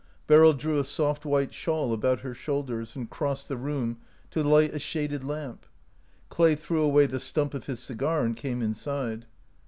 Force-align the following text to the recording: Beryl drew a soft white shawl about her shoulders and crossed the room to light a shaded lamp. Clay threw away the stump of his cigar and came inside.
Beryl 0.25 0.53
drew 0.53 0.79
a 0.79 0.83
soft 0.83 1.25
white 1.25 1.53
shawl 1.53 1.93
about 1.93 2.21
her 2.21 2.33
shoulders 2.33 2.95
and 2.95 3.07
crossed 3.07 3.47
the 3.47 3.55
room 3.55 3.99
to 4.31 4.41
light 4.41 4.73
a 4.73 4.79
shaded 4.79 5.23
lamp. 5.23 5.67
Clay 6.27 6.55
threw 6.55 6.81
away 6.81 7.05
the 7.05 7.19
stump 7.19 7.53
of 7.53 7.67
his 7.67 7.79
cigar 7.79 8.25
and 8.25 8.35
came 8.35 8.63
inside. 8.63 9.27